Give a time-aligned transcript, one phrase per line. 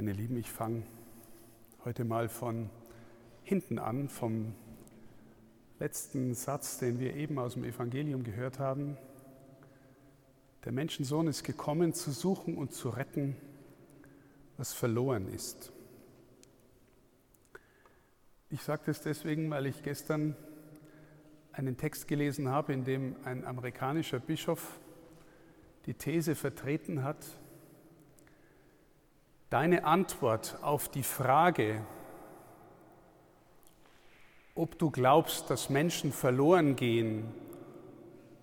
[0.00, 0.82] Meine Lieben, ich fange
[1.84, 2.70] heute mal von
[3.42, 4.54] hinten an, vom
[5.78, 8.96] letzten Satz, den wir eben aus dem Evangelium gehört haben.
[10.64, 13.36] Der Menschensohn ist gekommen, zu suchen und zu retten,
[14.56, 15.70] was verloren ist.
[18.48, 20.34] Ich sage das deswegen, weil ich gestern
[21.52, 24.80] einen Text gelesen habe, in dem ein amerikanischer Bischof
[25.84, 27.36] die These vertreten hat,
[29.50, 31.84] deine Antwort auf die Frage,
[34.54, 37.24] ob du glaubst, dass Menschen verloren gehen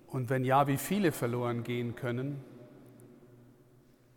[0.07, 2.43] und wenn ja, wie viele verloren gehen können,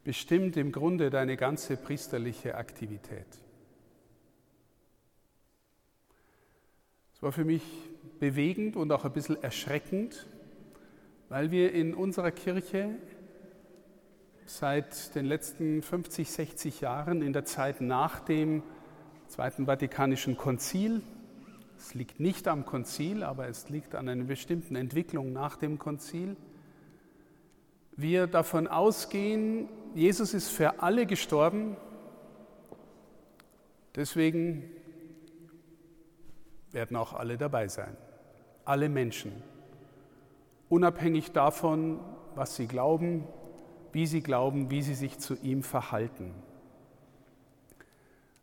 [0.02, 3.26] bestimmt im Grunde deine ganze priesterliche Aktivität.
[7.14, 7.62] Es war für mich
[8.18, 10.26] bewegend und auch ein bisschen erschreckend,
[11.28, 12.96] weil wir in unserer Kirche
[14.58, 18.62] seit den letzten 50, 60 Jahren in der Zeit nach dem
[19.28, 21.02] Zweiten Vatikanischen Konzil.
[21.78, 26.36] Es liegt nicht am Konzil, aber es liegt an einer bestimmten Entwicklung nach dem Konzil.
[27.92, 31.76] Wir davon ausgehen, Jesus ist für alle gestorben,
[33.94, 34.64] deswegen
[36.72, 37.96] werden auch alle dabei sein.
[38.64, 39.32] Alle Menschen.
[40.68, 42.00] Unabhängig davon,
[42.34, 43.24] was sie glauben,
[43.92, 46.34] wie sie glauben, wie sie sich zu ihm verhalten.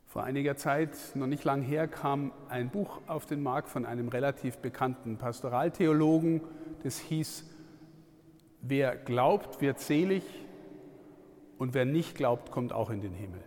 [0.05, 4.07] Vor einiger Zeit, noch nicht lang her, kam ein Buch auf den Markt von einem
[4.07, 6.41] relativ bekannten Pastoraltheologen.
[6.83, 7.45] Das hieß,
[8.61, 10.23] wer glaubt, wird selig
[11.57, 13.43] und wer nicht glaubt, kommt auch in den Himmel.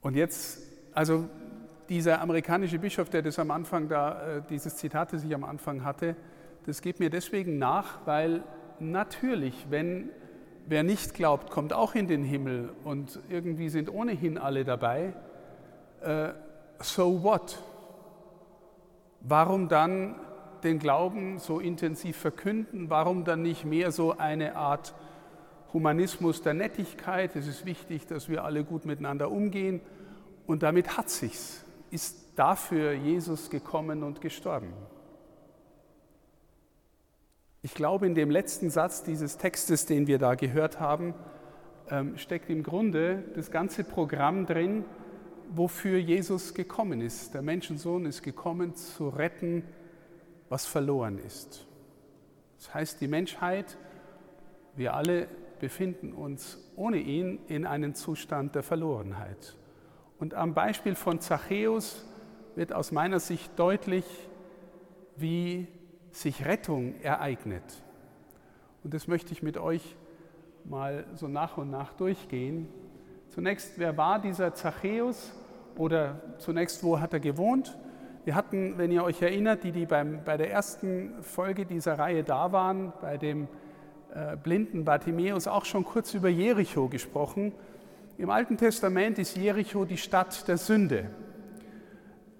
[0.00, 0.60] Und jetzt,
[0.92, 1.28] also
[1.88, 5.84] dieser amerikanische Bischof, der das am Anfang da, äh, dieses Zitat, das ich am Anfang
[5.84, 6.16] hatte,
[6.66, 8.42] das geht mir deswegen nach, weil
[8.78, 10.10] natürlich, wenn
[10.66, 15.14] wer nicht glaubt, kommt auch in den Himmel und irgendwie sind ohnehin alle dabei,
[16.00, 16.30] äh,
[16.80, 17.58] so what?
[19.20, 20.16] Warum dann
[20.62, 22.90] den Glauben so intensiv verkünden?
[22.90, 24.94] Warum dann nicht mehr so eine Art
[25.72, 27.36] Humanismus der Nettigkeit?
[27.36, 29.80] Es ist wichtig, dass wir alle gut miteinander umgehen
[30.46, 31.64] und damit hat sich's.
[31.90, 34.72] Ist dafür Jesus gekommen und gestorben.
[37.64, 41.14] Ich glaube, in dem letzten Satz dieses Textes, den wir da gehört haben,
[41.88, 44.84] ähm, steckt im Grunde das ganze Programm drin,
[45.48, 47.34] wofür Jesus gekommen ist.
[47.34, 49.62] Der Menschensohn ist gekommen, zu retten,
[50.48, 51.64] was verloren ist.
[52.58, 53.78] Das heißt, die Menschheit,
[54.74, 55.28] wir alle
[55.60, 59.56] befinden uns ohne ihn in einem Zustand der Verlorenheit.
[60.18, 62.04] Und am Beispiel von Zachäus
[62.56, 64.04] wird aus meiner Sicht deutlich,
[65.14, 65.68] wie
[66.12, 67.62] sich Rettung ereignet.
[68.84, 69.96] Und das möchte ich mit euch
[70.64, 72.68] mal so nach und nach durchgehen.
[73.30, 75.32] Zunächst, wer war dieser Zachäus
[75.76, 77.76] oder zunächst, wo hat er gewohnt?
[78.24, 82.22] Wir hatten, wenn ihr euch erinnert, die, die beim, bei der ersten Folge dieser Reihe
[82.22, 83.48] da waren, bei dem
[84.14, 87.52] äh, blinden Bartimäus auch schon kurz über Jericho gesprochen.
[88.18, 91.10] Im Alten Testament ist Jericho die Stadt der Sünde.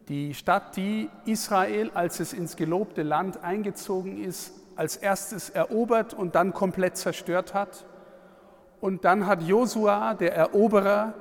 [0.09, 6.35] Die Stadt, die Israel, als es ins gelobte Land eingezogen ist, als erstes erobert und
[6.35, 7.85] dann komplett zerstört hat.
[8.81, 11.15] Und dann hat Josua, der Eroberer,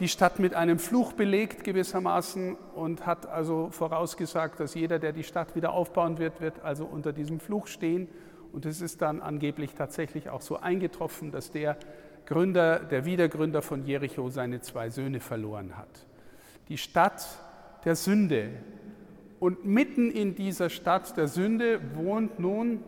[0.00, 5.24] die Stadt mit einem Fluch belegt gewissermaßen und hat also vorausgesagt, dass jeder, der die
[5.24, 8.08] Stadt wieder aufbauen wird, wird also unter diesem Fluch stehen.
[8.52, 11.78] Und es ist dann angeblich tatsächlich auch so eingetroffen, dass der
[12.26, 15.88] Gründer, der Wiedergründer von Jericho seine zwei Söhne verloren hat.
[16.68, 17.26] Die Stadt
[17.86, 18.50] der Sünde.
[19.38, 22.82] Und mitten in dieser Stadt der Sünde wohnt nun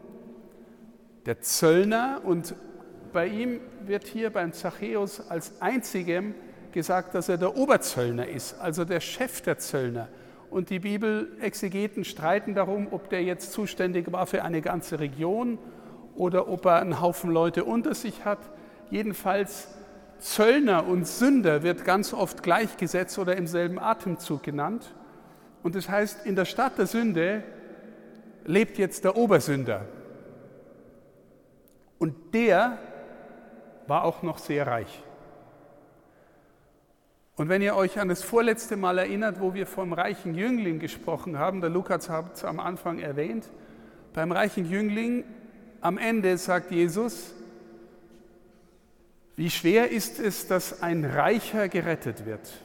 [1.25, 2.55] der Zöllner und
[3.13, 6.35] bei ihm wird hier beim Zachäus als einzigem
[6.73, 10.09] gesagt, dass er der Oberzöllner ist, also der Chef der Zöllner.
[10.51, 15.59] Und die Bibelexegeten streiten darum, ob der jetzt zuständig war für eine ganze Region
[16.17, 18.39] oder ob er einen Haufen Leute unter sich hat.
[18.91, 19.69] Jedenfalls
[20.21, 24.95] Zöllner und Sünder wird ganz oft gleichgesetzt oder im selben Atemzug genannt.
[25.63, 27.43] Und das heißt, in der Stadt der Sünde
[28.45, 29.85] lebt jetzt der Obersünder.
[31.99, 32.79] Und der
[33.87, 35.03] war auch noch sehr reich.
[37.37, 41.39] Und wenn ihr euch an das vorletzte Mal erinnert, wo wir vom reichen Jüngling gesprochen
[41.39, 43.49] haben, der Lukas hat es am Anfang erwähnt,
[44.13, 45.25] beim reichen Jüngling
[45.81, 47.35] am Ende sagt Jesus,
[49.39, 52.61] wie schwer ist es, dass ein Reicher gerettet wird?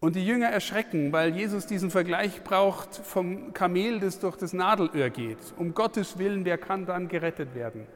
[0.00, 5.10] Und die Jünger erschrecken, weil Jesus diesen Vergleich braucht vom Kamel, das durch das Nadelöhr
[5.10, 5.36] geht.
[5.58, 7.86] Um Gottes Willen, wer kann dann gerettet werden?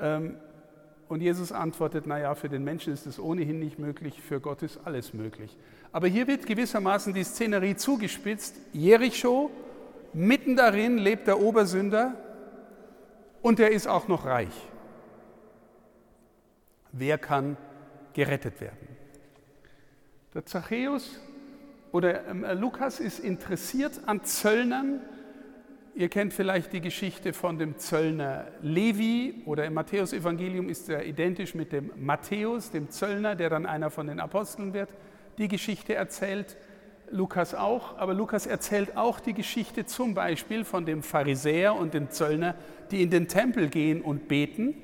[0.00, 0.38] Ähm,
[1.06, 4.80] und Jesus antwortet, naja, für den Menschen ist es ohnehin nicht möglich, für Gott ist
[4.84, 5.56] alles möglich.
[5.92, 8.56] Aber hier wird gewissermaßen die Szenerie zugespitzt.
[8.72, 9.52] Jericho,
[10.12, 12.14] mitten darin lebt der Obersünder
[13.40, 14.73] und er ist auch noch reich.
[16.96, 17.56] Wer kann
[18.12, 18.88] gerettet werden?
[20.32, 21.20] Der Zachäus
[21.90, 25.00] oder ähm, Lukas ist interessiert an Zöllnern,
[25.96, 31.54] Ihr kennt vielleicht die Geschichte von dem Zöllner Levi oder im Matthäusevangelium ist er identisch
[31.54, 34.90] mit dem Matthäus, dem Zöllner, der dann einer von den Aposteln wird.
[35.38, 36.56] Die Geschichte erzählt
[37.12, 42.10] Lukas auch, aber Lukas erzählt auch die Geschichte zum Beispiel von dem Pharisäer und dem
[42.10, 42.56] Zöllner,
[42.90, 44.74] die in den Tempel gehen und beten.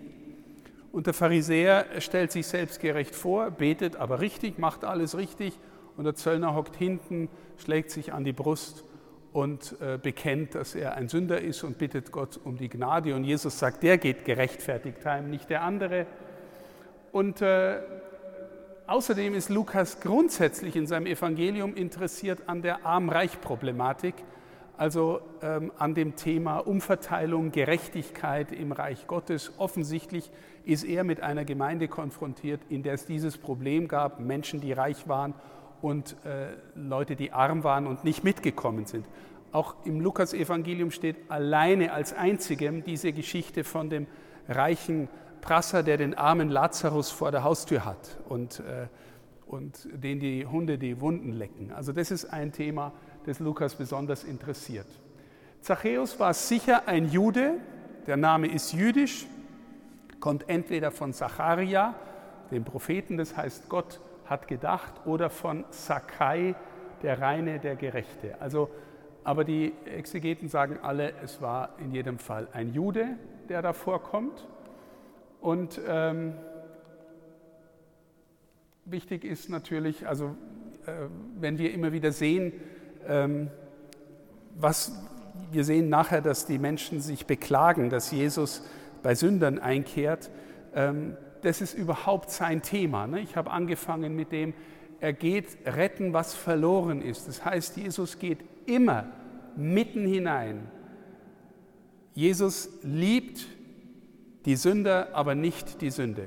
[0.93, 5.59] Und der Pharisäer stellt sich selbstgerecht vor, betet aber richtig, macht alles richtig.
[5.97, 7.29] Und der Zöllner hockt hinten,
[7.59, 8.85] schlägt sich an die Brust
[9.33, 13.15] und äh, bekennt, dass er ein Sünder ist und bittet Gott um die Gnade.
[13.15, 16.07] Und Jesus sagt, der geht gerechtfertigt heim, nicht der andere.
[17.13, 17.81] Und äh,
[18.87, 24.15] außerdem ist Lukas grundsätzlich in seinem Evangelium interessiert an der Arm-Reich-Problematik,
[24.81, 29.53] also ähm, an dem Thema Umverteilung, Gerechtigkeit im Reich Gottes.
[29.59, 30.31] Offensichtlich
[30.65, 35.07] ist er mit einer Gemeinde konfrontiert, in der es dieses Problem gab, Menschen, die reich
[35.07, 35.35] waren
[35.83, 39.05] und äh, Leute, die arm waren und nicht mitgekommen sind.
[39.53, 44.07] Auch im Lukas-Evangelium steht alleine als einzigem diese Geschichte von dem
[44.49, 45.11] reichen
[45.43, 48.87] Prasser, der den armen Lazarus vor der Haustür hat und, äh,
[49.47, 51.71] und den die Hunde die Wunden lecken.
[51.71, 53.01] Also das ist ein Thema, das
[53.39, 54.87] Lukas besonders interessiert.
[55.61, 57.55] Zachäus war sicher ein Jude,
[58.07, 59.27] der Name ist jüdisch,
[60.19, 61.95] kommt entweder von Zacharia,
[62.51, 66.55] dem Propheten, das heißt Gott hat gedacht, oder von Sakai,
[67.03, 68.41] der Reine, der Gerechte.
[68.41, 68.71] Also,
[69.25, 73.17] aber die Exegeten sagen alle, es war in jedem Fall ein Jude,
[73.49, 74.47] der da vorkommt.
[75.41, 76.35] Und ähm,
[78.85, 80.37] wichtig ist natürlich, also
[80.87, 80.93] äh,
[81.39, 82.53] wenn wir immer wieder sehen,
[84.57, 84.93] was
[85.53, 88.63] wir sehen nachher, dass die Menschen sich beklagen, dass Jesus
[89.03, 90.31] bei Sündern einkehrt.
[90.75, 93.07] Ähm, das ist überhaupt sein Thema.
[93.07, 93.21] Ne?
[93.21, 94.55] Ich habe angefangen mit dem,
[95.01, 97.27] er geht retten, was verloren ist.
[97.27, 99.07] Das heißt, Jesus geht immer
[99.57, 100.71] mitten hinein.
[102.15, 103.47] Jesus liebt
[104.45, 106.27] die Sünder, aber nicht die Sünde.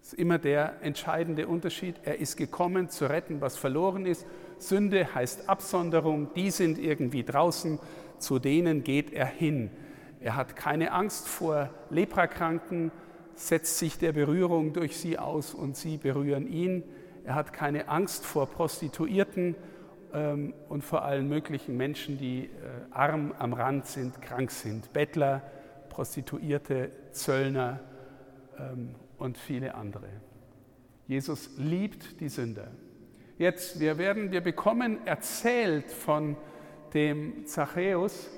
[0.00, 1.96] Das ist immer der entscheidende Unterschied.
[2.04, 4.24] Er ist gekommen, zu retten, was verloren ist.
[4.58, 7.78] Sünde heißt Absonderung, die sind irgendwie draußen,
[8.18, 9.70] zu denen geht er hin.
[10.20, 12.90] Er hat keine Angst vor Leprakranken,
[13.34, 16.82] setzt sich der Berührung durch sie aus und sie berühren ihn.
[17.24, 19.54] Er hat keine Angst vor Prostituierten
[20.12, 22.48] ähm, und vor allen möglichen Menschen, die äh,
[22.90, 24.92] arm am Rand sind, krank sind.
[24.92, 25.42] Bettler,
[25.88, 27.80] Prostituierte, Zöllner
[28.58, 30.08] ähm, und viele andere.
[31.06, 32.68] Jesus liebt die Sünder.
[33.38, 36.36] Jetzt, wir werden, wir bekommen erzählt von
[36.92, 38.28] dem Zachäus,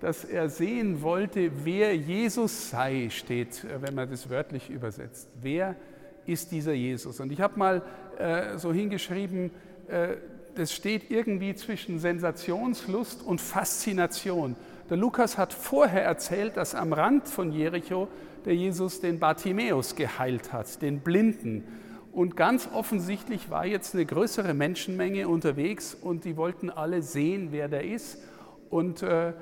[0.00, 5.30] dass er sehen wollte, wer Jesus sei, steht, äh, wenn man das wörtlich übersetzt.
[5.40, 5.74] Wer
[6.26, 7.18] ist dieser Jesus?
[7.18, 7.82] Und ich habe mal
[8.18, 9.52] äh, so hingeschrieben,
[9.88, 10.16] äh,
[10.54, 14.54] das steht irgendwie zwischen Sensationslust und Faszination.
[14.90, 18.06] Der Lukas hat vorher erzählt, dass am Rand von Jericho
[18.44, 21.64] der Jesus den Bartimäus geheilt hat, den Blinden.
[22.12, 27.68] Und ganz offensichtlich war jetzt eine größere Menschenmenge unterwegs und die wollten alle sehen, wer
[27.68, 28.18] der ist.
[28.68, 29.32] Und äh,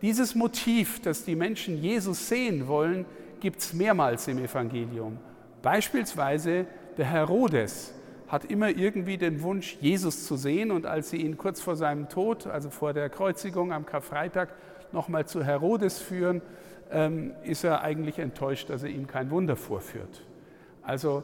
[0.00, 3.04] dieses Motiv, dass die Menschen Jesus sehen wollen,
[3.40, 5.18] gibt es mehrmals im Evangelium.
[5.60, 6.66] Beispielsweise
[6.96, 7.94] der Herodes
[8.28, 10.70] hat immer irgendwie den Wunsch, Jesus zu sehen.
[10.70, 14.48] Und als sie ihn kurz vor seinem Tod, also vor der Kreuzigung am Karfreitag,
[14.92, 16.40] nochmal zu Herodes führen,
[16.90, 20.22] ähm, ist er eigentlich enttäuscht, dass er ihm kein Wunder vorführt.
[20.82, 21.22] Also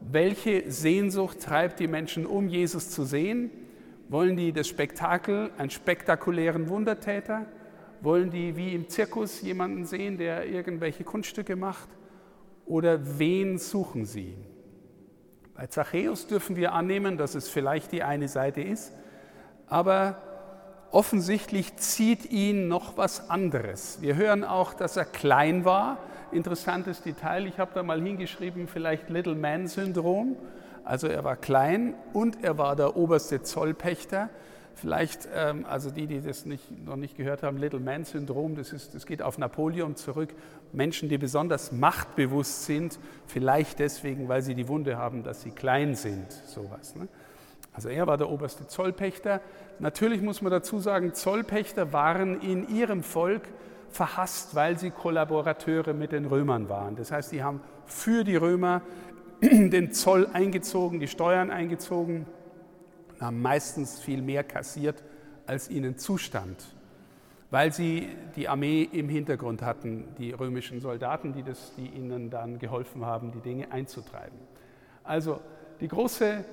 [0.00, 3.50] welche Sehnsucht treibt die Menschen um, Jesus zu sehen?
[4.08, 7.46] Wollen die das Spektakel, einen spektakulären Wundertäter?
[8.00, 11.88] Wollen die wie im Zirkus jemanden sehen, der irgendwelche Kunststücke macht?
[12.66, 14.36] Oder wen suchen sie?
[15.54, 18.92] Bei Zachäus dürfen wir annehmen, dass es vielleicht die eine Seite ist,
[19.66, 20.22] aber
[20.90, 23.98] offensichtlich zieht ihn noch was anderes.
[24.00, 25.98] Wir hören auch, dass er klein war.
[26.32, 30.36] Interessantes Detail, ich habe da mal hingeschrieben, vielleicht Little Man Syndrom.
[30.84, 34.30] Also er war klein und er war der oberste Zollpächter.
[34.74, 38.72] Vielleicht, ähm, also die, die das nicht, noch nicht gehört haben, Little Man Syndrom, das,
[38.72, 40.30] ist, das geht auf Napoleon zurück.
[40.72, 45.96] Menschen, die besonders machtbewusst sind, vielleicht deswegen, weil sie die Wunde haben, dass sie klein
[45.96, 46.94] sind, sowas.
[46.94, 47.08] Ne?
[47.72, 49.40] Also er war der oberste Zollpächter.
[49.78, 53.42] Natürlich muss man dazu sagen, Zollpächter waren in ihrem Volk
[53.90, 56.96] verhasst, weil sie Kollaborateure mit den Römern waren.
[56.96, 58.82] Das heißt, die haben für die Römer
[59.42, 62.26] den Zoll eingezogen, die Steuern eingezogen,
[63.20, 65.02] haben meistens viel mehr kassiert,
[65.46, 66.64] als ihnen zustand,
[67.50, 72.58] weil sie die Armee im Hintergrund hatten, die römischen Soldaten, die, das, die ihnen dann
[72.58, 74.38] geholfen haben, die Dinge einzutreiben.
[75.02, 75.40] Also
[75.80, 76.44] die große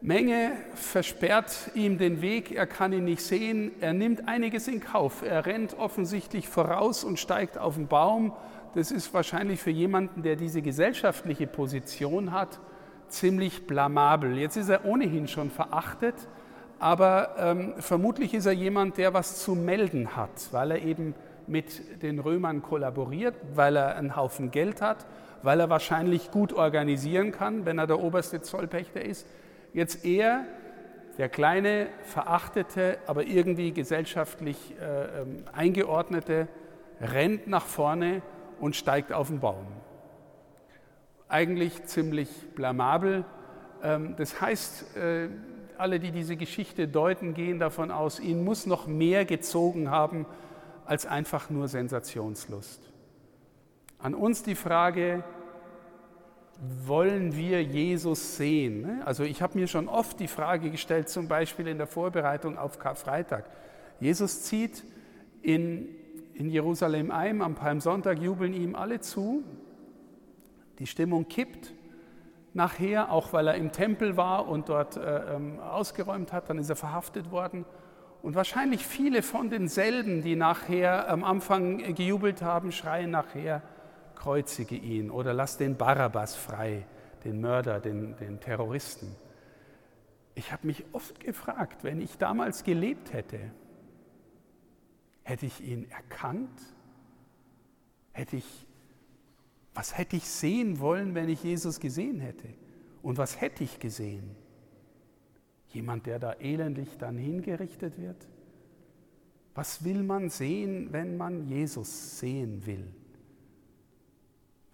[0.00, 5.22] Menge versperrt ihm den Weg, er kann ihn nicht sehen, er nimmt einiges in Kauf,
[5.22, 8.32] er rennt offensichtlich voraus und steigt auf den Baum.
[8.74, 12.60] Das ist wahrscheinlich für jemanden, der diese gesellschaftliche Position hat,
[13.08, 14.38] ziemlich blamabel.
[14.38, 16.14] Jetzt ist er ohnehin schon verachtet,
[16.78, 21.16] aber ähm, vermutlich ist er jemand, der was zu melden hat, weil er eben
[21.48, 25.06] mit den Römern kollaboriert, weil er einen Haufen Geld hat,
[25.42, 29.26] weil er wahrscheinlich gut organisieren kann, wenn er der oberste Zollpächter ist
[29.72, 30.44] Jetzt er,
[31.18, 36.48] der kleine, verachtete, aber irgendwie gesellschaftlich äh, ähm, eingeordnete,
[37.00, 38.22] rennt nach vorne
[38.60, 39.66] und steigt auf den Baum.
[41.28, 43.24] Eigentlich ziemlich blamabel.
[43.82, 45.28] Ähm, das heißt, äh,
[45.76, 50.26] alle, die diese Geschichte deuten, gehen davon aus, ihn muss noch mehr gezogen haben
[50.84, 52.82] als einfach nur Sensationslust.
[53.98, 55.22] An uns die Frage,
[56.60, 58.82] wollen wir Jesus sehen?
[58.82, 59.02] Ne?
[59.04, 62.78] Also ich habe mir schon oft die Frage gestellt, zum Beispiel in der Vorbereitung auf
[62.78, 63.44] Karfreitag.
[64.00, 64.84] Jesus zieht
[65.42, 65.88] in,
[66.34, 69.44] in Jerusalem ein, am Palmsonntag jubeln ihm alle zu.
[70.78, 71.72] Die Stimmung kippt
[72.54, 76.70] nachher, auch weil er im Tempel war und dort äh, ähm, ausgeräumt hat, dann ist
[76.70, 77.64] er verhaftet worden.
[78.20, 83.62] Und wahrscheinlich viele von denselben, die nachher am Anfang gejubelt haben, schreien nachher,
[84.18, 86.84] kreuzige ihn oder lass den Barabbas frei,
[87.24, 89.14] den Mörder, den, den Terroristen.
[90.34, 93.38] Ich habe mich oft gefragt, wenn ich damals gelebt hätte,
[95.22, 96.60] hätte ich ihn erkannt?
[98.12, 98.66] Hätte ich,
[99.74, 102.48] was hätte ich sehen wollen, wenn ich Jesus gesehen hätte?
[103.02, 104.34] Und was hätte ich gesehen?
[105.68, 108.26] Jemand, der da elendlich dann hingerichtet wird?
[109.54, 112.88] Was will man sehen, wenn man Jesus sehen will?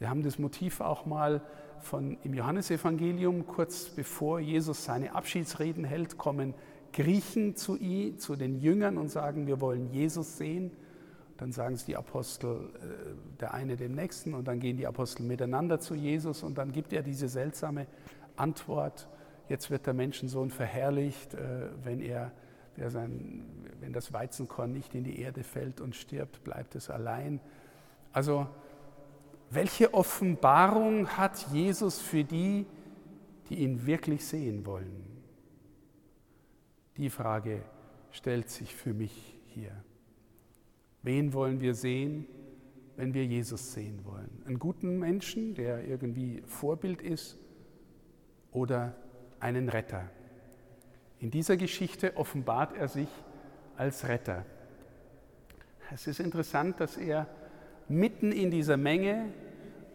[0.04, 1.40] Wir haben das Motiv auch mal
[1.78, 6.52] von, im Johannesevangelium, kurz bevor Jesus seine Abschiedsreden hält, kommen
[6.92, 10.73] Griechen zu, ihm, zu den Jüngern und sagen, wir wollen Jesus sehen.
[11.38, 15.23] Dann sagen es die Apostel, äh, der eine dem nächsten, und dann gehen die Apostel
[15.23, 17.87] miteinander zu Jesus und dann gibt er diese seltsame
[18.37, 19.08] Antwort,
[19.49, 22.30] jetzt wird der Menschensohn verherrlicht, äh, wenn, er,
[22.90, 23.42] sein,
[23.80, 27.40] wenn das Weizenkorn nicht in die Erde fällt und stirbt, bleibt es allein.
[28.12, 28.46] Also
[29.54, 32.66] welche Offenbarung hat Jesus für die,
[33.49, 35.04] die ihn wirklich sehen wollen?
[36.96, 37.62] Die Frage
[38.11, 39.73] stellt sich für mich hier.
[41.02, 42.26] Wen wollen wir sehen,
[42.96, 44.42] wenn wir Jesus sehen wollen?
[44.46, 47.38] Einen guten Menschen, der irgendwie Vorbild ist,
[48.52, 48.94] oder
[49.40, 50.08] einen Retter?
[51.18, 53.08] In dieser Geschichte offenbart er sich
[53.76, 54.46] als Retter.
[55.92, 57.28] Es ist interessant, dass er
[57.88, 59.33] mitten in dieser Menge,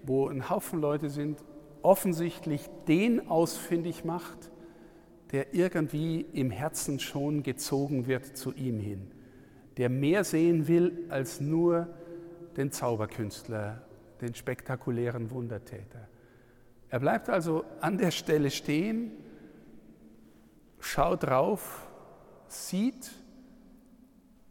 [0.03, 1.43] wo ein Haufen Leute sind,
[1.81, 4.51] offensichtlich den ausfindig macht,
[5.31, 9.12] der irgendwie im Herzen schon gezogen wird zu ihm hin,
[9.77, 11.88] der mehr sehen will als nur
[12.58, 13.84] den Zauberkünstler,
[14.22, 16.08] den spektakulären Wundertäter.
[16.89, 19.12] Er bleibt also an der Stelle stehen,
[20.79, 21.88] schaut drauf,
[22.48, 23.12] sieht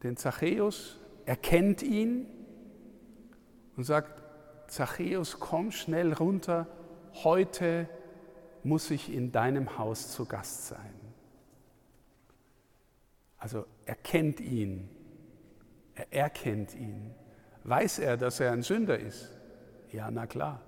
[0.05, 2.27] den Zachäus, erkennt ihn
[3.79, 4.21] und sagt,
[4.67, 6.67] Zachäus, komm schnell runter,
[7.15, 7.89] heute
[8.65, 10.95] muss ich in deinem Haus zu Gast sein.
[13.39, 14.91] Also er kennt ihn,
[15.95, 17.15] er erkennt ihn.
[17.63, 19.31] Weiß er, dass er ein Sünder ist?
[19.93, 20.61] Ja, na klar.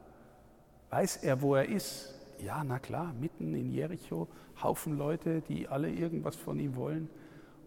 [0.91, 2.15] Weiß er, wo er ist?
[2.39, 4.29] Ja, na klar, mitten in Jericho,
[4.63, 7.11] Haufen Leute, die alle irgendwas von ihm wollen.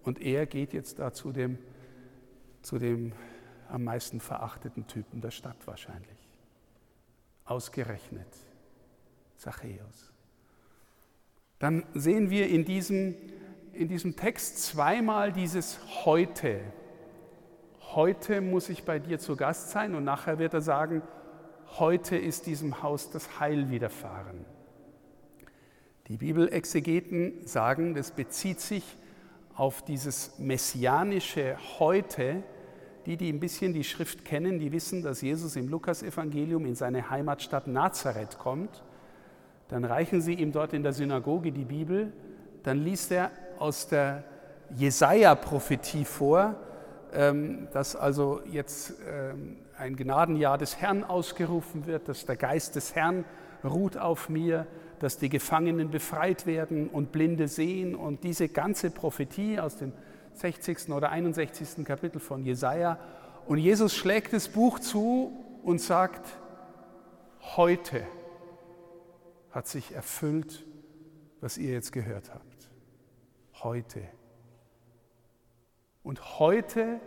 [0.03, 1.57] Und er geht jetzt da zu dem,
[2.61, 3.11] zu dem
[3.69, 6.29] am meisten verachteten Typen der Stadt wahrscheinlich.
[7.45, 8.27] Ausgerechnet
[9.37, 10.11] Zachäus.
[11.59, 13.15] Dann sehen wir in diesem,
[13.73, 16.61] in diesem Text zweimal dieses heute.
[17.93, 21.01] Heute muss ich bei dir zu Gast sein und nachher wird er sagen,
[21.79, 24.45] heute ist diesem Haus das Heil widerfahren.
[26.07, 28.97] Die Bibelexegeten sagen, das bezieht sich
[29.55, 32.43] auf dieses messianische Heute,
[33.05, 37.09] die, die ein bisschen die Schrift kennen, die wissen, dass Jesus im Lukasevangelium in seine
[37.09, 38.83] Heimatstadt Nazareth kommt.
[39.67, 42.13] Dann reichen sie ihm dort in der Synagoge die Bibel.
[42.63, 44.23] Dann liest er aus der
[44.75, 46.55] Jesaja-Prophetie vor,
[47.13, 52.95] ähm, dass also jetzt ähm, ein Gnadenjahr des Herrn ausgerufen wird, dass der Geist des
[52.95, 53.25] Herrn
[53.63, 54.67] ruht auf mir,
[54.99, 59.91] dass die Gefangenen befreit werden und Blinde sehen und diese ganze Prophetie aus dem
[60.35, 60.89] 60.
[60.89, 61.85] oder 61.
[61.85, 62.99] Kapitel von Jesaja.
[63.45, 65.31] Und Jesus schlägt das Buch zu
[65.63, 66.37] und sagt:
[67.55, 68.05] Heute
[69.51, 70.65] hat sich erfüllt,
[71.41, 72.69] was ihr jetzt gehört habt.
[73.61, 74.01] Heute.
[76.03, 76.99] Und heute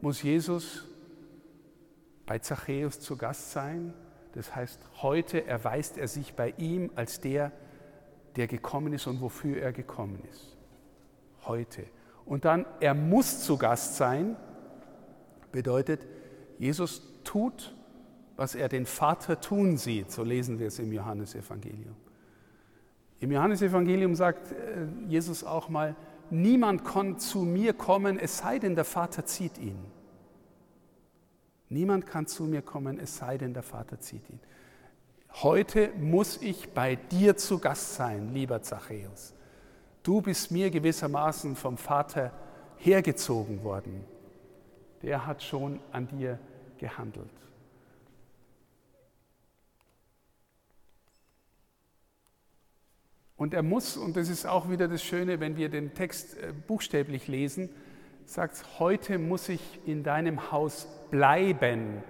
[0.00, 0.86] muss Jesus
[2.26, 3.92] bei Zachäus zu Gast sein.
[4.32, 7.52] Das heißt, heute erweist er sich bei ihm als der,
[8.36, 10.56] der gekommen ist und wofür er gekommen ist.
[11.44, 11.86] Heute.
[12.30, 14.36] Und dann, er muss zu Gast sein,
[15.50, 16.06] bedeutet,
[16.60, 17.74] Jesus tut,
[18.36, 20.12] was er den Vater tun sieht.
[20.12, 21.96] So lesen wir es im Johannesevangelium.
[23.18, 25.96] Im Johannesevangelium sagt äh, Jesus auch mal,
[26.30, 29.84] niemand kann zu mir kommen, es sei denn, der Vater zieht ihn.
[31.68, 34.38] Niemand kann zu mir kommen, es sei denn, der Vater zieht ihn.
[35.42, 39.34] Heute muss ich bei dir zu Gast sein, lieber Zachäus.
[40.02, 42.32] Du bist mir gewissermaßen vom Vater
[42.78, 44.04] hergezogen worden.
[45.02, 46.38] Der hat schon an dir
[46.78, 47.30] gehandelt.
[53.36, 56.52] Und er muss, und das ist auch wieder das Schöne, wenn wir den Text äh,
[56.52, 57.70] buchstäblich lesen,
[58.26, 62.02] sagt, heute muss ich in deinem Haus bleiben.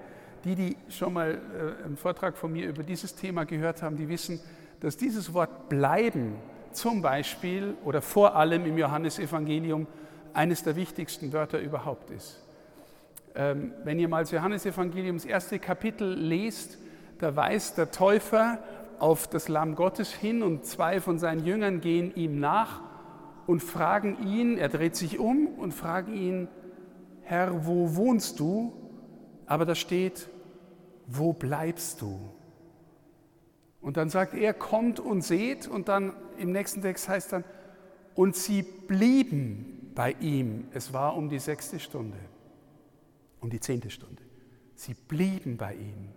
[0.44, 1.40] Die, die schon mal
[1.80, 4.40] äh, einen Vortrag von mir über dieses Thema gehört haben, die wissen,
[4.80, 6.35] dass dieses Wort bleiben
[6.72, 9.86] zum Beispiel oder vor allem im Johannesevangelium
[10.32, 12.40] eines der wichtigsten Wörter überhaupt ist.
[13.34, 16.78] Ähm, wenn ihr mal das Johannesevangelium das erste Kapitel lest,
[17.18, 18.58] da weist der Täufer
[18.98, 22.80] auf das Lamm Gottes hin und zwei von seinen Jüngern gehen ihm nach
[23.46, 26.48] und fragen ihn, er dreht sich um und fragen ihn,
[27.22, 28.72] Herr, wo wohnst du?
[29.46, 30.28] Aber da steht,
[31.06, 32.18] wo bleibst du?
[33.80, 37.44] Und dann sagt er, kommt und seht und dann im nächsten Text heißt dann,
[38.14, 40.68] und sie blieben bei ihm.
[40.72, 42.18] Es war um die sechste Stunde,
[43.40, 44.22] um die zehnte Stunde.
[44.74, 46.08] Sie blieben bei ihm.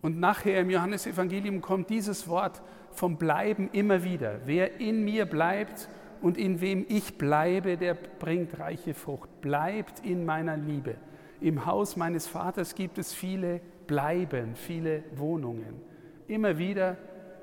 [0.00, 2.60] Und nachher im Johannesevangelium kommt dieses Wort
[2.90, 4.40] vom Bleiben immer wieder.
[4.46, 5.88] Wer in mir bleibt
[6.20, 9.40] und in wem ich bleibe, der bringt reiche Frucht.
[9.40, 10.96] Bleibt in meiner Liebe.
[11.40, 15.80] Im Haus meines Vaters gibt es viele Bleiben, viele Wohnungen.
[16.28, 16.96] Immer wieder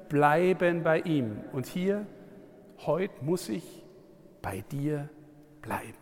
[0.09, 1.37] bleiben bei ihm.
[1.53, 2.05] Und hier,
[2.85, 3.85] heute muss ich
[4.41, 5.09] bei dir
[5.61, 5.93] bleiben.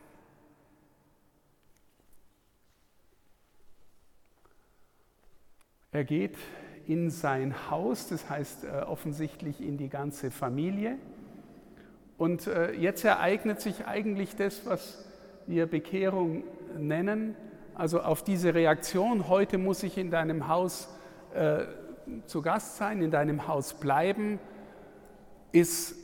[5.92, 6.38] Er geht
[6.86, 10.98] in sein Haus, das heißt äh, offensichtlich in die ganze Familie.
[12.18, 15.06] Und äh, jetzt ereignet sich eigentlich das, was
[15.48, 16.44] wir Bekehrung
[16.78, 17.36] nennen.
[17.76, 20.90] Also auf diese Reaktion, heute muss ich in deinem Haus
[21.34, 21.66] äh,
[22.26, 24.40] zu Gast sein, in deinem Haus bleiben,
[25.52, 25.96] ist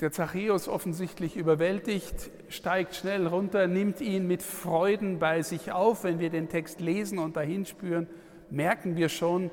[0.00, 6.18] der Zachäus offensichtlich überwältigt, steigt schnell runter, nimmt ihn mit Freuden bei sich auf, wenn
[6.18, 8.06] wir den Text lesen und dahin spüren
[8.50, 9.50] merken wir schon,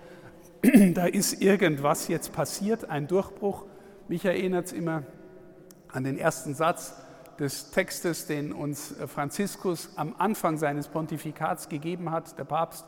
[0.93, 3.65] da ist irgendwas jetzt passiert, ein Durchbruch.
[4.07, 5.03] Mich erinnert es immer
[5.89, 6.95] an den ersten Satz
[7.39, 12.85] des Textes, den uns Franziskus am Anfang seines Pontifikats gegeben hat, der Papst.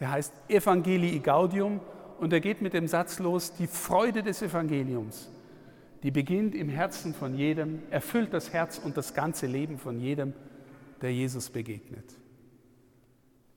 [0.00, 1.80] Der heißt Evangelii Gaudium
[2.18, 5.30] und er geht mit dem Satz los, die Freude des Evangeliums,
[6.02, 10.32] die beginnt im Herzen von jedem, erfüllt das Herz und das ganze Leben von jedem,
[11.02, 12.04] der Jesus begegnet.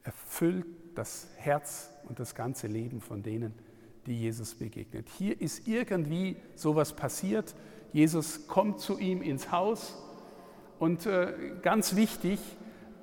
[0.03, 3.53] Erfüllt das Herz und das ganze Leben von denen,
[4.05, 5.07] die Jesus begegnet.
[5.17, 7.55] Hier ist irgendwie sowas passiert.
[7.93, 9.95] Jesus kommt zu ihm ins Haus
[10.79, 12.39] und äh, ganz wichtig,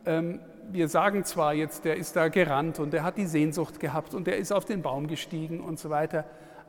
[0.05, 0.41] ähm,
[0.73, 4.27] wir sagen zwar jetzt, der ist da gerannt und der hat die Sehnsucht gehabt und
[4.27, 6.25] der ist auf den Baum gestiegen und so weiter,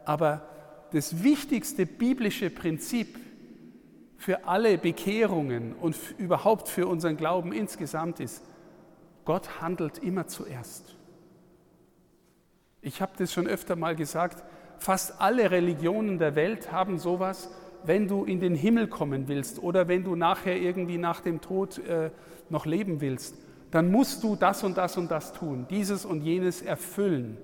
[0.06, 0.42] aber
[0.92, 3.18] das wichtigste biblische Prinzip
[4.18, 8.44] für alle Bekehrungen und überhaupt für unseren Glauben insgesamt ist,
[9.26, 10.96] Gott handelt immer zuerst.
[12.82, 14.44] Ich habe das schon öfter mal gesagt,
[14.78, 17.50] fast alle Religionen der Welt haben sowas,
[17.84, 21.80] wenn du in den Himmel kommen willst oder wenn du nachher irgendwie nach dem Tod
[21.80, 22.12] äh,
[22.50, 23.36] noch leben willst,
[23.72, 27.38] dann musst du das und das und das tun, dieses und jenes erfüllen.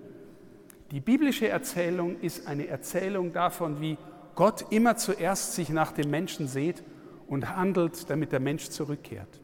[0.92, 3.98] Die biblische Erzählung ist eine Erzählung davon, wie
[4.36, 6.84] Gott immer zuerst sich nach dem Menschen sieht
[7.28, 9.42] und handelt, damit der Mensch zurückkehrt.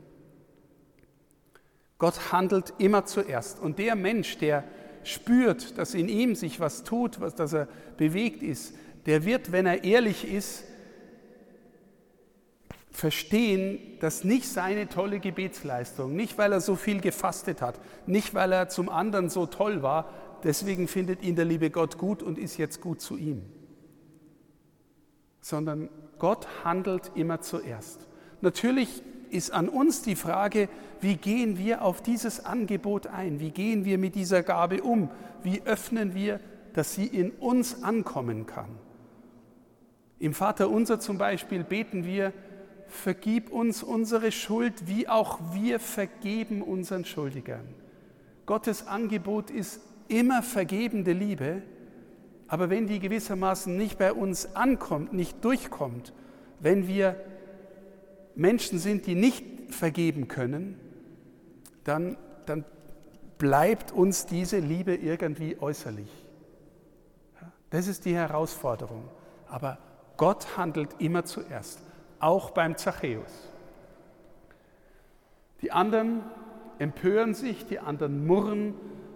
[1.98, 3.60] Gott handelt immer zuerst.
[3.60, 4.64] Und der Mensch, der
[5.04, 7.68] spürt, dass in ihm sich was tut, dass er
[7.98, 10.66] bewegt ist, der wird, wenn er ehrlich ist,
[12.94, 18.54] verstehen, dass nicht seine tolle Gebetsleistung, nicht weil er so viel gefastet hat, nicht weil
[18.54, 22.58] er zum anderen so toll war, deswegen findet ihn der liebe Gott gut und ist
[22.58, 23.42] jetzt gut zu ihm,
[25.42, 28.08] sondern Gott handelt immer zuerst.
[28.42, 29.02] Natürlich
[29.32, 30.70] ist an uns die Frage,
[31.02, 33.40] wie gehen wir auf dieses Angebot ein?
[33.40, 35.10] Wie gehen wir mit dieser Gabe um?
[35.42, 36.40] Wie öffnen wir,
[36.74, 38.70] dass sie in uns ankommen kann?
[40.20, 42.32] Im Vater unser zum Beispiel beten wir,
[42.94, 47.68] vergib uns unsere Schuld, wie auch wir vergeben unseren Schuldigern.
[48.46, 51.64] Gottes Angebot ist immer vergebende Liebe,
[52.48, 56.14] aber wenn die gewissermaßen nicht bei uns ankommt, nicht durchkommt,
[56.60, 57.16] wenn wir
[58.36, 60.80] Menschen sind, die nicht vergeben können,
[61.84, 62.64] dann, dann
[63.38, 66.10] bleibt uns diese Liebe irgendwie äußerlich.
[67.70, 69.04] Das ist die Herausforderung.
[69.48, 69.80] Aber
[70.18, 71.80] Gott handelt immer zuerst
[72.24, 73.52] auch beim Zachäus.
[75.62, 76.22] Die anderen
[76.80, 78.74] empören sich, die anderen murren,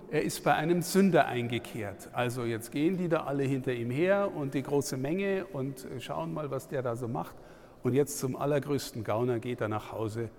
[0.10, 2.10] er ist bei einem Sünder eingekehrt.
[2.14, 6.34] Also jetzt gehen die da alle hinter ihm her und die große Menge und schauen
[6.34, 7.36] mal, was der da so macht.
[7.84, 10.30] Und jetzt zum allergrößten Gauner geht er nach Hause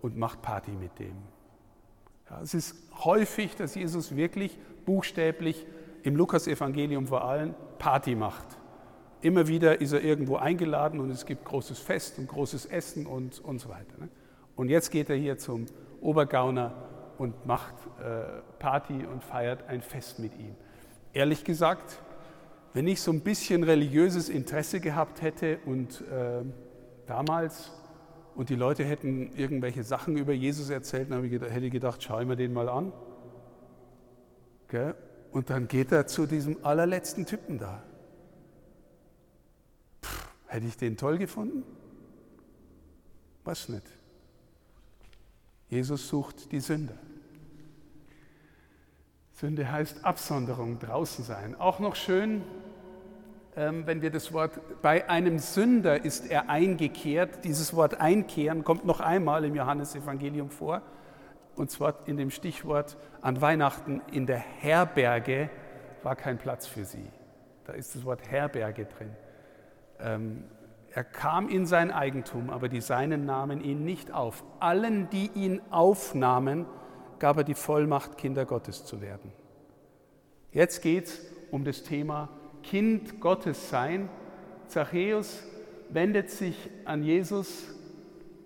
[0.00, 1.16] und macht Party mit dem.
[2.30, 5.66] Ja, es ist häufig, dass Jesus wirklich buchstäblich
[6.02, 8.57] im Lukasevangelium vor allem Party macht.
[9.20, 13.40] Immer wieder ist er irgendwo eingeladen und es gibt großes Fest und großes Essen und,
[13.40, 13.98] und so weiter.
[13.98, 14.08] Ne?
[14.54, 15.66] Und jetzt geht er hier zum
[16.00, 16.72] Obergauner
[17.18, 20.54] und macht äh, Party und feiert ein Fest mit ihm.
[21.12, 22.00] Ehrlich gesagt,
[22.74, 26.44] wenn ich so ein bisschen religiöses Interesse gehabt hätte und äh,
[27.06, 27.72] damals
[28.36, 32.36] und die Leute hätten irgendwelche Sachen über Jesus erzählt, dann hätte ich gedacht, schau mir
[32.36, 32.92] den mal an.
[35.32, 37.82] Und dann geht er zu diesem allerletzten Typen da.
[40.48, 41.62] Hätte ich den toll gefunden?
[43.44, 43.84] Was nicht.
[45.68, 46.98] Jesus sucht die Sünde.
[49.32, 51.54] Sünde heißt Absonderung, draußen sein.
[51.54, 52.42] Auch noch schön,
[53.56, 57.44] ähm, wenn wir das Wort, bei einem Sünder ist er eingekehrt.
[57.44, 60.82] Dieses Wort einkehren kommt noch einmal im Johannesevangelium vor.
[61.54, 65.50] Und zwar in dem Stichwort an Weihnachten in der Herberge
[66.02, 67.06] war kein Platz für sie.
[67.64, 69.10] Da ist das Wort Herberge drin.
[70.00, 70.44] Ähm,
[70.90, 74.42] er kam in sein Eigentum, aber die Seinen nahmen ihn nicht auf.
[74.58, 76.66] Allen, die ihn aufnahmen,
[77.18, 79.32] gab er die Vollmacht, Kinder Gottes zu werden.
[80.52, 82.30] Jetzt geht es um das Thema
[82.62, 84.08] Kind Gottes sein.
[84.66, 85.42] Zachäus
[85.90, 87.74] wendet sich an Jesus.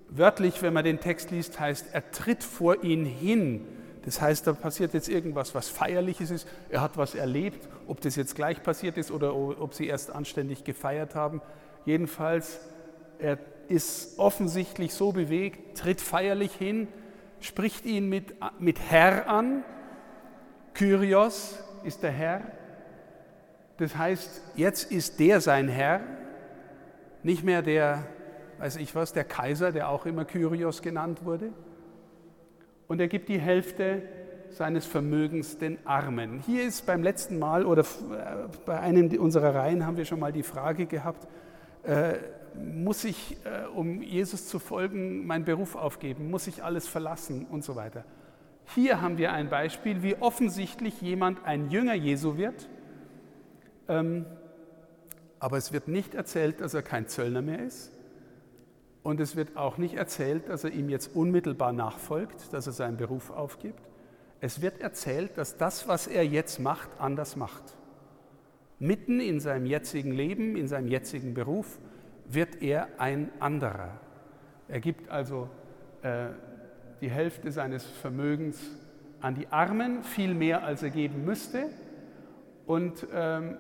[0.08, 3.66] Wörtlich, wenn man den Text liest, heißt, er tritt vor ihn hin.
[4.04, 6.48] Das heißt, da passiert jetzt irgendwas, was feierliches ist.
[6.70, 10.64] Er hat was erlebt, ob das jetzt gleich passiert ist oder ob sie erst anständig
[10.64, 11.40] gefeiert haben.
[11.84, 12.60] Jedenfalls,
[13.18, 13.38] er
[13.68, 16.88] ist offensichtlich so bewegt, tritt feierlich hin,
[17.40, 19.62] spricht ihn mit, mit Herr an.
[20.74, 22.42] Kyrios ist der Herr.
[23.76, 26.00] Das heißt, jetzt ist der sein Herr,
[27.22, 28.04] nicht mehr der,
[28.58, 31.52] weiß ich was, der Kaiser, der auch immer Kyrios genannt wurde
[32.88, 34.02] und er gibt die Hälfte
[34.50, 36.42] seines Vermögens den Armen.
[36.46, 40.32] Hier ist beim letzten Mal oder äh, bei einem unserer Reihen haben wir schon mal
[40.32, 41.26] die Frage gehabt,
[41.84, 42.14] äh,
[42.54, 46.30] muss ich, äh, um Jesus zu folgen, meinen Beruf aufgeben?
[46.30, 48.04] Muss ich alles verlassen und so weiter?
[48.74, 52.68] Hier haben wir ein Beispiel, wie offensichtlich jemand ein Jünger Jesu wird,
[53.88, 54.26] ähm,
[55.38, 57.90] aber es wird nicht erzählt, dass er kein Zöllner mehr ist.
[59.02, 62.96] Und es wird auch nicht erzählt, dass er ihm jetzt unmittelbar nachfolgt, dass er seinen
[62.96, 63.82] Beruf aufgibt.
[64.40, 67.62] Es wird erzählt, dass das, was er jetzt macht, anders macht.
[68.78, 71.78] Mitten in seinem jetzigen Leben, in seinem jetzigen Beruf,
[72.26, 74.00] wird er ein anderer.
[74.68, 75.48] Er gibt also
[76.02, 76.28] äh,
[77.00, 78.60] die Hälfte seines Vermögens
[79.20, 81.66] an die Armen, viel mehr als er geben müsste.
[82.66, 83.56] Und ähm,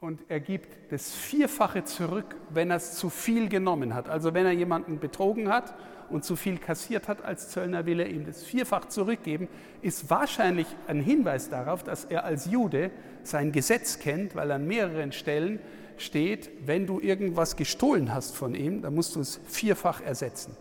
[0.00, 4.08] und er gibt das Vierfache zurück, wenn er es zu viel genommen hat.
[4.08, 5.74] Also wenn er jemanden betrogen hat
[6.08, 9.48] und zu viel kassiert hat als Zöllner, will er ihm das Vierfach zurückgeben,
[9.82, 12.92] ist wahrscheinlich ein Hinweis darauf, dass er als Jude
[13.24, 15.58] sein Gesetz kennt, weil an mehreren Stellen
[15.96, 20.56] steht, wenn du irgendwas gestohlen hast von ihm, dann musst du es vierfach ersetzen.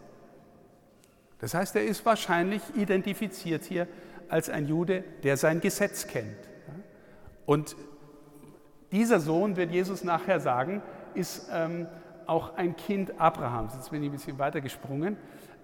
[1.39, 3.87] Das heißt, er ist wahrscheinlich identifiziert hier
[4.29, 6.35] als ein Jude, der sein Gesetz kennt.
[7.45, 7.75] Und
[8.91, 10.81] dieser Sohn, wird Jesus nachher sagen,
[11.13, 11.87] ist ähm,
[12.25, 13.73] auch ein Kind Abrahams.
[13.75, 15.17] Jetzt bin ich ein bisschen weiter gesprungen.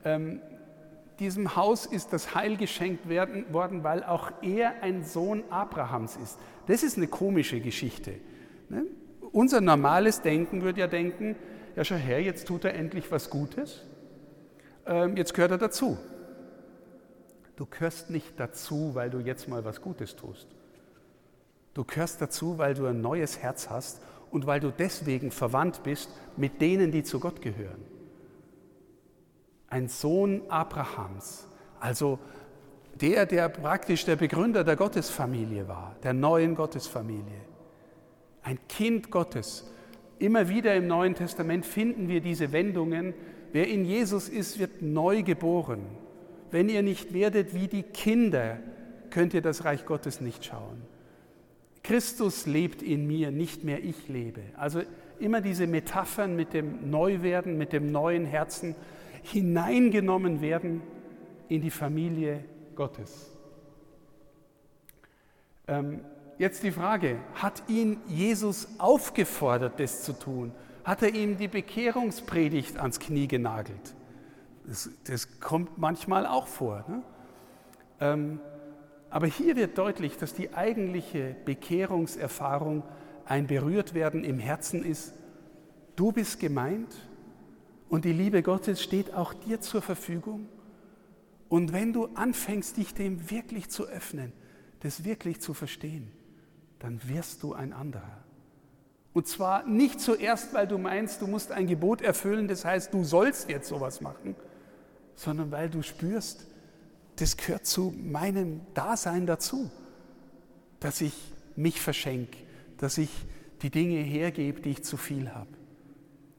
[0.03, 0.41] Ähm,
[1.19, 6.39] diesem Haus ist das Heil geschenkt werden, worden, weil auch er ein Sohn Abrahams ist.
[6.67, 8.15] Das ist eine komische Geschichte.
[8.69, 8.85] Ne?
[9.31, 11.35] Unser normales Denken würde ja denken,
[11.75, 13.85] ja schau her, jetzt tut er endlich was Gutes,
[14.85, 15.97] ähm, jetzt gehört er dazu.
[17.55, 20.47] Du gehörst nicht dazu, weil du jetzt mal was Gutes tust.
[21.73, 26.09] Du gehörst dazu, weil du ein neues Herz hast und weil du deswegen verwandt bist
[26.37, 27.83] mit denen, die zu Gott gehören.
[29.67, 31.47] Ein Sohn Abrahams,
[31.79, 32.19] also
[33.01, 37.41] der, der praktisch der Begründer der Gottesfamilie war, der neuen Gottesfamilie.
[38.43, 39.69] Ein Kind Gottes.
[40.19, 43.13] Immer wieder im Neuen Testament finden wir diese Wendungen.
[43.51, 45.81] Wer in Jesus ist, wird neu geboren.
[46.51, 48.59] Wenn ihr nicht werdet wie die Kinder,
[49.09, 50.92] könnt ihr das Reich Gottes nicht schauen.
[51.83, 54.41] Christus lebt in mir, nicht mehr ich lebe.
[54.55, 54.81] Also
[55.19, 58.75] immer diese Metaphern mit dem Neuwerden, mit dem neuen Herzen
[59.21, 60.81] hineingenommen werden
[61.49, 62.43] in die Familie
[62.75, 63.29] Gottes.
[65.67, 66.01] Ähm,
[66.37, 70.51] jetzt die Frage, hat ihn Jesus aufgefordert, das zu tun?
[70.83, 73.95] Hat er ihm die Bekehrungspredigt ans Knie genagelt?
[74.65, 76.83] Das, das kommt manchmal auch vor.
[76.87, 77.03] Ne?
[77.99, 78.39] Ähm,
[79.13, 82.81] aber hier wird deutlich, dass die eigentliche Bekehrungserfahrung
[83.25, 85.13] ein Berührtwerden im Herzen ist.
[85.95, 86.95] Du bist gemeint
[87.89, 90.49] und die Liebe Gottes steht auch dir zur Verfügung.
[91.47, 94.33] Und wenn du anfängst, dich dem wirklich zu öffnen,
[94.79, 96.11] das wirklich zu verstehen,
[96.79, 98.23] dann wirst du ein anderer.
[99.13, 103.03] Und zwar nicht zuerst, weil du meinst, du musst ein Gebot erfüllen, das heißt, du
[103.03, 104.35] sollst jetzt sowas machen,
[105.13, 106.47] sondern weil du spürst,
[107.17, 109.69] das gehört zu meinem Dasein dazu,
[110.79, 111.13] dass ich
[111.55, 112.37] mich verschenke,
[112.77, 113.09] dass ich
[113.61, 115.51] die Dinge hergebe, die ich zu viel habe,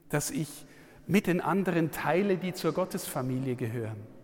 [0.09, 0.65] dass ich
[1.07, 4.15] mit den anderen teile, die zur Gottesfamilie gehören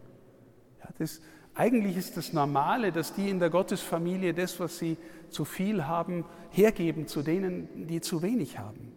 [1.02, 1.22] das,
[1.54, 4.98] eigentlich ist das Normale, dass die in der Gottesfamilie das, was sie
[5.30, 8.94] zu viel haben, hergeben zu denen, die zu wenig haben.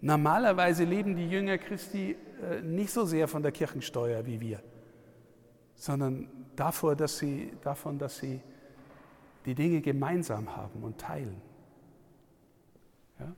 [0.00, 4.60] Normalerweise leben die Jünger Christi äh, nicht so sehr von der Kirchensteuer wie wir,
[5.76, 8.40] sondern davor, dass sie, davon, dass sie
[9.44, 11.40] die Dinge gemeinsam haben und teilen.
[13.18, 13.32] Ja?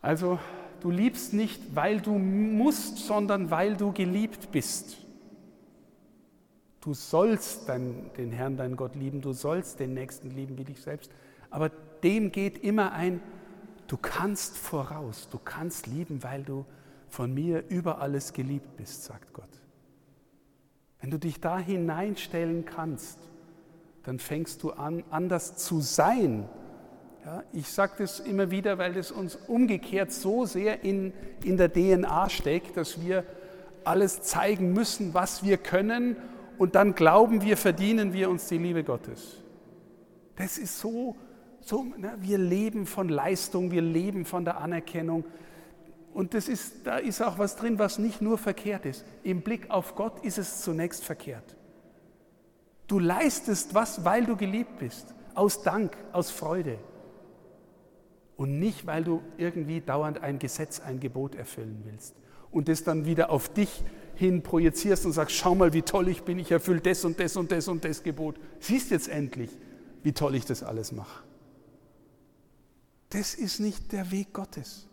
[0.00, 0.38] Also
[0.80, 4.98] du liebst nicht, weil du musst, sondern weil du geliebt bist.
[6.80, 10.82] Du sollst dein, den Herrn, deinen Gott lieben, du sollst den Nächsten lieben wie dich
[10.82, 11.10] selbst.
[11.50, 11.70] Aber
[12.02, 13.20] dem geht immer ein,
[13.86, 16.66] du kannst voraus, du kannst lieben, weil du
[17.08, 19.48] von mir über alles geliebt bist, sagt Gott.
[21.04, 23.18] Wenn du dich da hineinstellen kannst,
[24.04, 26.48] dann fängst du an, anders zu sein.
[27.26, 31.12] Ja, ich sage das immer wieder, weil das uns umgekehrt so sehr in,
[31.42, 33.24] in der DNA steckt, dass wir
[33.84, 36.16] alles zeigen müssen, was wir können
[36.56, 39.42] und dann glauben wir, verdienen wir uns die Liebe Gottes.
[40.36, 41.16] Das ist so,
[41.60, 42.14] so ne?
[42.20, 45.26] wir leben von Leistung, wir leben von der Anerkennung.
[46.14, 49.04] Und das ist, da ist auch was drin, was nicht nur verkehrt ist.
[49.22, 51.56] Im Blick auf Gott ist es zunächst verkehrt.
[52.86, 56.78] Du leistest was, weil du geliebt bist, aus Dank, aus Freude.
[58.36, 62.14] Und nicht, weil du irgendwie dauernd ein Gesetz, ein Gebot erfüllen willst
[62.54, 63.82] und das dann wieder auf dich
[64.14, 67.36] hin projizierst und sagst, schau mal, wie toll ich bin, ich erfülle das und das
[67.36, 68.36] und das und das Gebot.
[68.60, 69.50] Siehst jetzt endlich,
[70.04, 71.24] wie toll ich das alles mache.
[73.10, 74.88] Das ist nicht der Weg Gottes.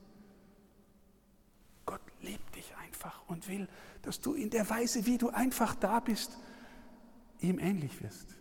[1.85, 3.67] Gott liebt dich einfach und will,
[4.01, 6.37] dass du in der Weise, wie du einfach da bist,
[7.39, 8.35] ihm ähnlich wirst.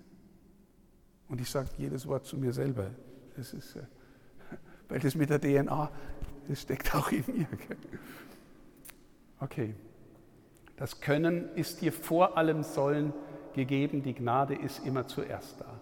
[1.29, 2.91] Und ich sage jedes Wort zu mir selber.
[3.37, 3.83] Das ist, äh,
[4.89, 5.91] weil das mit der DNA,
[6.49, 7.47] das steckt auch in mir.
[9.39, 9.75] Okay.
[10.77, 13.13] Das Können ist dir vor allem Sollen
[13.55, 15.81] gegeben, die Gnade ist immer zuerst da.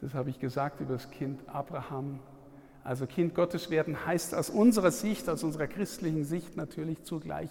[0.00, 2.20] Das habe ich gesagt über das Kind Abraham.
[2.82, 7.50] Also Kind Gottes werden heißt aus unserer Sicht, aus unserer christlichen Sicht natürlich zugleich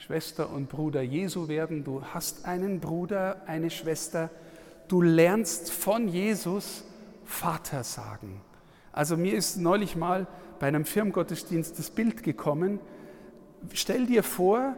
[0.00, 1.84] Schwester und Bruder Jesu werden.
[1.84, 4.30] Du hast einen Bruder, eine Schwester.
[4.88, 6.84] Du lernst von Jesus
[7.26, 8.40] Vater sagen.
[8.92, 10.26] Also mir ist neulich mal
[10.58, 12.80] bei einem Firmengottesdienst das Bild gekommen.
[13.74, 14.74] Stell dir vor,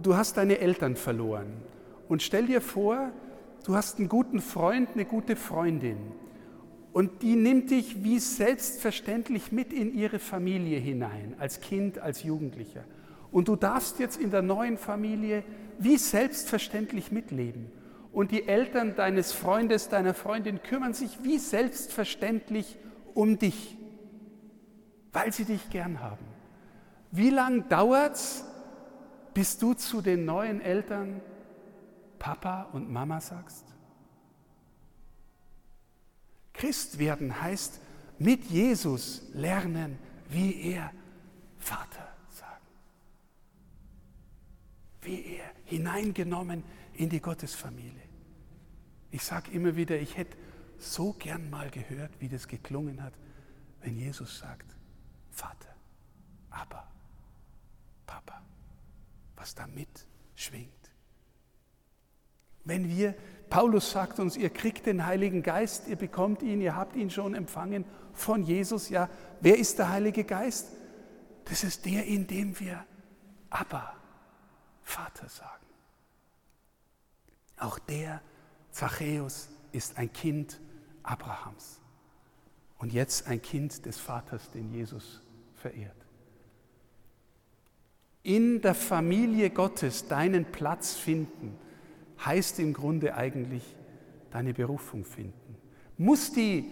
[0.00, 1.52] du hast deine Eltern verloren.
[2.08, 3.10] Und stell dir vor,
[3.66, 5.98] du hast einen guten Freund, eine gute Freundin.
[6.94, 12.84] Und die nimmt dich wie selbstverständlich mit in ihre Familie hinein, als Kind, als Jugendlicher.
[13.30, 15.44] Und du darfst jetzt in der neuen Familie
[15.78, 17.70] wie selbstverständlich mitleben.
[18.12, 22.78] Und die Eltern deines Freundes, deiner Freundin kümmern sich wie selbstverständlich
[23.14, 23.76] um dich,
[25.12, 26.26] weil sie dich gern haben.
[27.10, 28.44] Wie lange dauert es,
[29.34, 31.20] bis du zu den neuen Eltern
[32.18, 33.64] Papa und Mama sagst?
[36.52, 37.80] Christ werden heißt
[38.18, 40.90] mit Jesus lernen, wie er
[41.56, 42.66] Vater sagen.
[45.08, 48.02] Wie er hineingenommen in die Gottesfamilie.
[49.10, 50.36] Ich sage immer wieder, ich hätte
[50.76, 53.14] so gern mal gehört, wie das geklungen hat,
[53.80, 54.76] wenn Jesus sagt,
[55.30, 55.74] Vater,
[56.50, 56.86] aber,
[58.06, 58.42] Papa,
[59.34, 60.68] was da mitschwingt.
[62.64, 63.14] Wenn wir,
[63.48, 67.34] Paulus sagt uns, ihr kriegt den Heiligen Geist, ihr bekommt ihn, ihr habt ihn schon
[67.34, 69.08] empfangen von Jesus, ja,
[69.40, 70.68] wer ist der Heilige Geist?
[71.46, 72.84] Das ist der, in dem wir
[73.48, 73.97] aber
[74.88, 75.66] Vater sagen.
[77.58, 78.22] Auch der
[78.70, 80.60] Zachäus ist ein Kind
[81.02, 81.80] Abrahams
[82.78, 85.20] und jetzt ein Kind des Vaters, den Jesus
[85.54, 85.94] verehrt.
[88.22, 91.58] In der Familie Gottes deinen Platz finden,
[92.24, 93.76] heißt im Grunde eigentlich
[94.30, 95.56] deine Berufung finden.
[95.98, 96.70] Muss die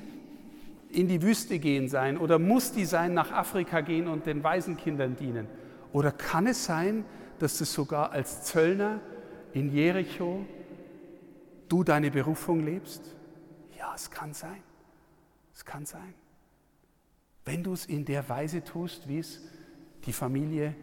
[0.91, 5.17] in die Wüste gehen sein oder muss die sein nach Afrika gehen und den Waisenkindern
[5.17, 5.47] dienen?
[5.93, 9.01] Oder kann es sein, dass du sogar als Zöllner
[9.53, 10.45] in Jericho
[11.69, 13.15] du deine Berufung lebst?
[13.79, 14.63] Ja, es kann sein.
[15.55, 16.15] Es kann sein.
[17.45, 19.41] Wenn du es in der Weise tust, wie es
[20.05, 20.75] die Familie,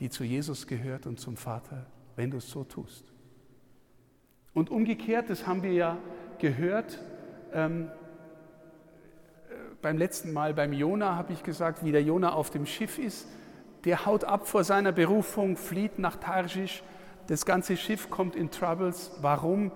[0.00, 3.04] die zu Jesus gehört und zum Vater, wenn du es so tust.
[4.54, 5.98] Und umgekehrt, das haben wir ja
[6.38, 6.98] gehört,
[7.52, 7.90] ähm,
[9.48, 12.98] äh, beim letzten Mal beim Jona habe ich gesagt, wie der Jona auf dem Schiff
[12.98, 13.28] ist,
[13.84, 16.82] der haut ab vor seiner Berufung, flieht nach Tarschisch,
[17.28, 19.12] das ganze Schiff kommt in Troubles.
[19.20, 19.70] Warum?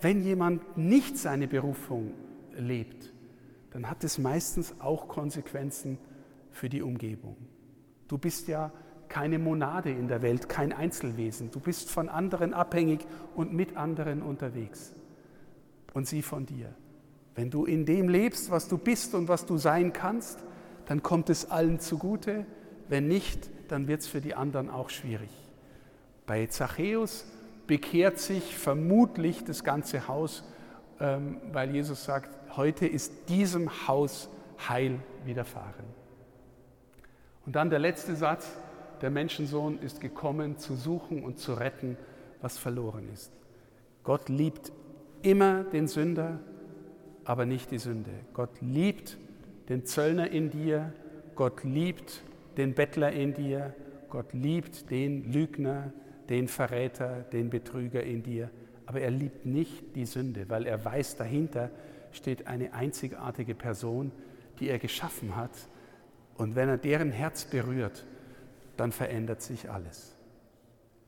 [0.00, 2.12] Wenn jemand nicht seine Berufung
[2.56, 3.12] lebt,
[3.70, 5.98] dann hat es meistens auch Konsequenzen
[6.50, 7.36] für die Umgebung.
[8.08, 8.72] Du bist ja
[9.08, 11.50] keine Monade in der Welt, kein Einzelwesen.
[11.50, 14.94] Du bist von anderen abhängig und mit anderen unterwegs.
[15.94, 16.74] Und sie von dir.
[17.34, 20.42] Wenn du in dem lebst, was du bist und was du sein kannst,
[20.86, 22.44] dann kommt es allen zugute.
[22.88, 25.30] Wenn nicht, dann wird es für die anderen auch schwierig.
[26.26, 27.26] Bei Zachäus
[27.66, 30.44] bekehrt sich vermutlich das ganze Haus,
[31.00, 34.28] ähm, weil Jesus sagt, heute ist diesem Haus
[34.68, 35.84] Heil widerfahren.
[37.46, 38.56] Und dann der letzte Satz,
[39.00, 41.96] der Menschensohn ist gekommen, zu suchen und zu retten,
[42.40, 43.32] was verloren ist.
[44.04, 44.72] Gott liebt
[45.22, 46.40] immer den Sünder,
[47.24, 48.10] aber nicht die Sünde.
[48.32, 49.16] Gott liebt
[49.68, 50.92] den Zöllner in dir,
[51.34, 52.22] Gott liebt
[52.56, 53.74] den Bettler in dir,
[54.08, 55.92] Gott liebt den Lügner,
[56.28, 58.50] den Verräter, den Betrüger in dir,
[58.86, 61.70] aber er liebt nicht die Sünde, weil er weiß, dahinter
[62.12, 64.12] steht eine einzigartige Person,
[64.60, 65.52] die er geschaffen hat.
[66.36, 68.04] Und wenn er deren Herz berührt,
[68.76, 70.16] dann verändert sich alles.